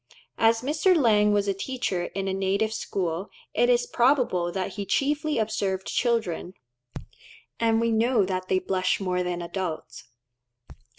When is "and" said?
7.59-7.79